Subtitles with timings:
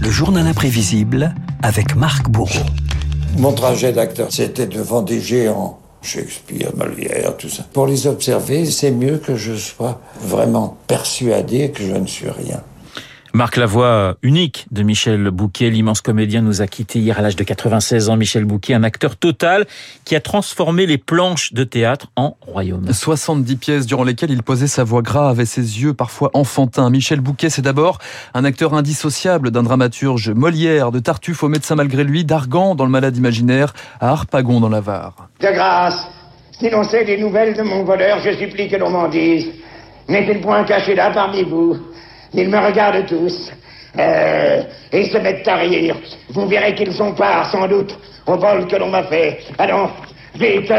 [0.00, 2.66] Le journal imprévisible avec Marc Bourreau.
[3.38, 7.64] Mon trajet d'acteur, c'était devant des géants, Shakespeare, Molière, tout ça.
[7.72, 12.62] Pour les observer, c'est mieux que je sois vraiment persuadé que je ne suis rien.
[13.32, 17.44] Marc Lavoie, unique de Michel Bouquet, l'immense comédien nous a quittés hier à l'âge de
[17.44, 18.16] 96 ans.
[18.16, 19.66] Michel Bouquet, un acteur total
[20.04, 22.92] qui a transformé les planches de théâtre en royaume.
[22.92, 26.90] 70 pièces durant lesquelles il posait sa voix grave et ses yeux parfois enfantins.
[26.90, 27.98] Michel Bouquet, c'est d'abord
[28.34, 32.90] un acteur indissociable d'un dramaturge Molière, de Tartuffe au médecin malgré lui, d'Argan dans le
[32.90, 35.14] malade imaginaire, à Harpagon dans la Var.
[35.40, 36.08] De grâce,
[36.58, 39.46] si l'on sait des nouvelles de mon voleur, je supplie que l'on m'en dise.
[40.08, 41.76] N'est-il point caché là parmi vous
[42.34, 43.50] ils me regardent tous.
[43.98, 44.62] Euh,
[44.92, 45.96] et se mettent à rire.
[46.28, 49.40] Vous verrez qu'ils ont part, sans doute, au vol que l'on m'a fait.
[49.58, 49.90] Allons,
[50.36, 50.72] vite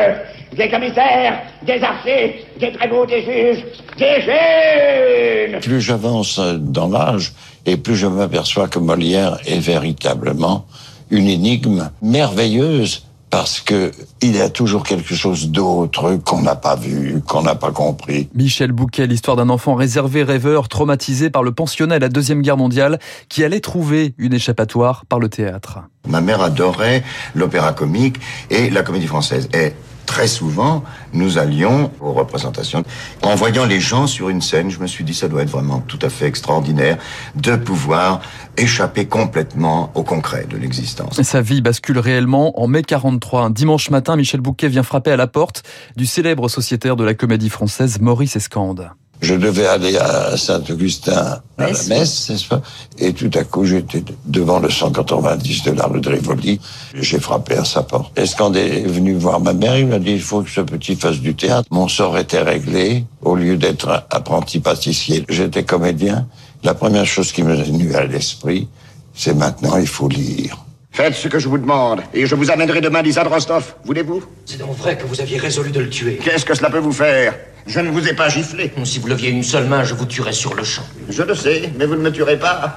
[0.55, 3.66] Des commissaires, des archers, des prévôts, des juges,
[3.98, 7.34] des jeunes Plus j'avance dans l'âge,
[7.66, 10.66] et plus je m'aperçois que Molière est véritablement
[11.10, 16.76] une énigme merveilleuse parce que il y a toujours quelque chose d'autre qu'on n'a pas
[16.76, 18.29] vu, qu'on n'a pas compris.
[18.35, 22.57] Michel Bouquet, l'histoire d'un enfant réservé, rêveur, traumatisé par le pensionnat à la Deuxième Guerre
[22.57, 25.79] mondiale, qui allait trouver une échappatoire par le théâtre.
[26.07, 28.18] Ma mère adorait l'opéra comique
[28.49, 29.48] et la comédie française.
[29.54, 29.73] Et
[30.12, 32.84] très souvent, nous allions aux représentations.
[33.21, 35.79] En voyant les gens sur une scène, je me suis dit, ça doit être vraiment
[35.79, 36.98] tout à fait extraordinaire
[37.35, 38.20] de pouvoir
[38.57, 41.21] échapper complètement au concret de l'existence.
[41.21, 43.43] Sa vie bascule réellement en mai 43.
[43.43, 45.63] Un dimanche matin, Michel Bouquet vient frapper à la porte
[45.95, 48.91] du célèbre sociétaire de la comédie française, Maurice Escande
[49.22, 52.62] je devais aller à Saint-Augustin à la messe, n'est-ce pas?
[52.98, 56.60] Et tout à coup, j'étais devant le 190 de la rue de Rivoli.
[56.96, 58.18] J'ai frappé à sa porte.
[58.18, 60.96] Est-ce qu'on est venu voir ma mère Il m'a dit, il faut que ce petit
[60.96, 61.68] fasse du théâtre.
[61.70, 63.05] Mon sort était réglé.
[63.22, 66.28] Au lieu d'être apprenti pâtissier, j'étais comédien.
[66.63, 68.68] La première chose qui me est venue à l'esprit,
[69.13, 70.58] c'est maintenant, il faut lire.
[70.94, 73.75] Faites ce que je vous demande, et je vous amènerai demain Lisa Rostov.
[73.86, 74.24] Voulez-vous?
[74.46, 76.19] C'est donc vrai que vous aviez résolu de le tuer.
[76.22, 77.34] Qu'est-ce que cela peut vous faire?
[77.66, 78.74] Je ne vous ai pas giflé.
[78.84, 80.84] Si vous leviez une seule main, je vous tuerais sur le champ.
[81.09, 82.75] Je le sais, mais vous ne me tuerez pas.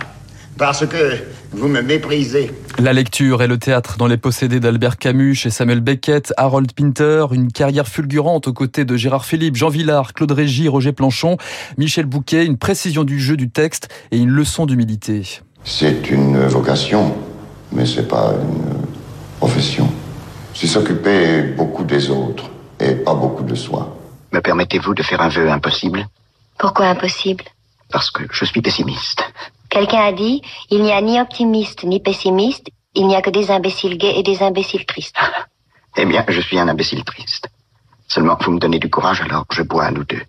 [0.57, 1.19] Parce que
[1.51, 2.53] vous me méprisez.
[2.79, 7.27] La lecture et le théâtre dans les possédés d'Albert Camus chez Samuel Beckett, Harold Pinter,
[7.33, 11.37] une carrière fulgurante aux côtés de Gérard Philippe, Jean Villard, Claude Régis, Roger Planchon,
[11.79, 15.41] Michel Bouquet, une précision du jeu du texte et une leçon d'humilité.
[15.65, 17.17] C'est une vocation
[17.75, 18.87] mais c'est pas une
[19.39, 19.89] profession.
[20.55, 22.45] C'est s'occuper beaucoup des autres
[22.81, 23.95] et pas beaucoup de soi.
[24.33, 26.07] Me permettez-vous de faire un vœu impossible?
[26.59, 27.45] Pourquoi impossible?
[27.91, 29.25] Parce que je suis pessimiste.
[29.69, 33.51] Quelqu'un a dit, il n'y a ni optimiste ni pessimiste, il n'y a que des
[33.51, 35.17] imbéciles gays et des imbéciles tristes.
[35.97, 37.49] eh bien, je suis un imbécile triste.
[38.07, 40.23] Seulement, vous me donnez du courage, alors je bois à nous deux.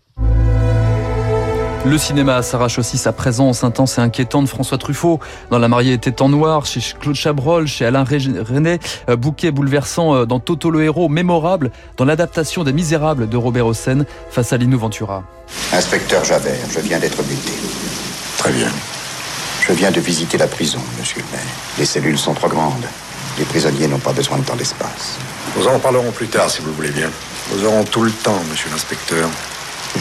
[1.85, 5.19] Le cinéma s'arrache aussi sa présence intense et inquiétante de François Truffaut
[5.51, 10.15] dans La mariée était en noir, chez Claude Chabrol, chez Alain René, euh, bouquet bouleversant
[10.15, 14.57] euh, dans Toto le héros, mémorable dans l'adaptation des Misérables de Robert Hossein face à
[14.57, 15.23] Lino Ventura.
[15.73, 17.53] Inspecteur Javert, je viens d'être muté.
[18.39, 18.71] Très bien.
[19.67, 21.53] Je viens de visiter la prison, monsieur le maire.
[21.77, 22.85] Les cellules sont trop grandes.
[23.37, 25.19] Les prisonniers n'ont pas besoin de tant d'espace.
[25.55, 27.11] Nous en parlerons plus tard, si vous le voulez bien.
[27.53, 29.29] Nous aurons tout le temps, monsieur l'inspecteur.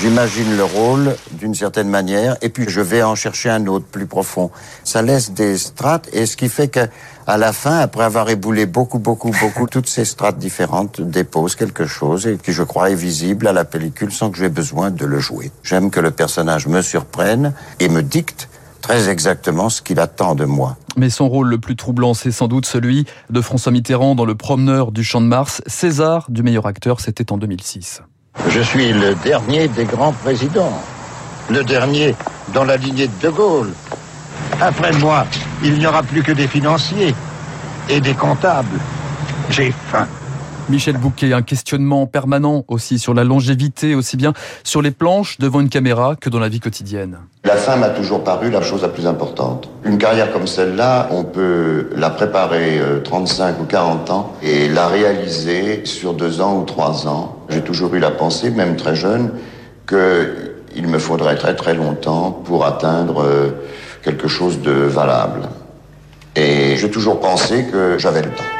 [0.00, 4.06] J'imagine le rôle d'une certaine manière, et puis je vais en chercher un autre plus
[4.06, 4.50] profond.
[4.82, 6.80] Ça laisse des strates, et ce qui fait que
[7.26, 11.86] à la fin, après avoir éboulé beaucoup, beaucoup, beaucoup, toutes ces strates différentes déposent quelque
[11.86, 15.06] chose et qui, je crois, est visible à la pellicule sans que j'ai besoin de
[15.06, 15.50] le jouer.
[15.62, 18.48] J'aime que le personnage me surprenne et me dicte
[18.82, 20.76] très exactement ce qu'il attend de moi.
[20.98, 24.34] Mais son rôle le plus troublant, c'est sans doute celui de François Mitterrand dans Le
[24.34, 25.62] Promeneur du Champ de Mars.
[25.66, 28.02] César du meilleur acteur, c'était en 2006.
[28.54, 30.80] Je suis le dernier des grands présidents.
[31.50, 32.14] Le dernier
[32.52, 33.72] dans la lignée de De Gaulle.
[34.60, 35.26] Après moi,
[35.62, 37.14] il n'y aura plus que des financiers
[37.88, 38.78] et des comptables.
[39.50, 40.06] J'ai faim.
[40.70, 44.32] Michel Bouquet, un questionnement permanent aussi sur la longévité, aussi bien
[44.62, 47.18] sur les planches devant une caméra que dans la vie quotidienne.
[47.44, 49.68] La fin m'a toujours paru la chose la plus importante.
[49.84, 54.88] Une carrière comme celle-là, on peut la préparer 35 euh, ou 40 ans et la
[54.88, 57.36] réaliser sur deux ans ou trois ans.
[57.50, 59.32] J'ai toujours eu la pensée, même très jeune,
[59.86, 63.50] qu'il me faudrait très très longtemps pour atteindre euh,
[64.02, 65.42] quelque chose de valable.
[66.36, 68.53] Et j'ai toujours pensé que j'avais le temps.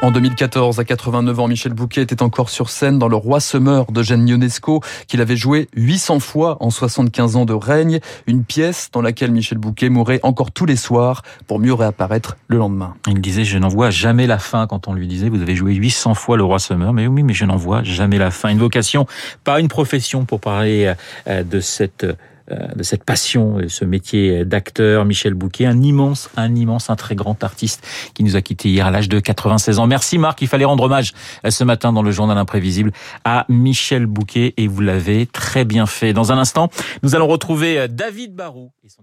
[0.00, 3.90] En 2014, à 89 ans, Michel Bouquet était encore sur scène dans Le Roi Semeur
[3.90, 7.98] de Jeanne Ionesco, qu'il avait joué 800 fois en 75 ans de règne.
[8.28, 12.58] Une pièce dans laquelle Michel Bouquet mourait encore tous les soirs pour mieux réapparaître le
[12.58, 12.94] lendemain.
[13.08, 15.74] Il disait, je n'en vois jamais la fin quand on lui disait, vous avez joué
[15.74, 16.92] 800 fois Le Roi Semeur.
[16.92, 18.50] Mais oui, mais je n'en vois jamais la fin.
[18.50, 19.06] Une vocation,
[19.42, 20.94] pas une profession pour parler
[21.26, 22.06] euh, de cette
[22.48, 25.04] de cette passion ce métier d'acteur.
[25.04, 28.86] Michel Bouquet, un immense, un immense, un très grand artiste qui nous a quitté hier
[28.86, 29.86] à l'âge de 96 ans.
[29.86, 31.12] Merci Marc, il fallait rendre hommage
[31.48, 32.92] ce matin dans le journal imprévisible
[33.24, 36.12] à Michel Bouquet et vous l'avez très bien fait.
[36.12, 36.70] Dans un instant,
[37.02, 39.02] nous allons retrouver David Barou et son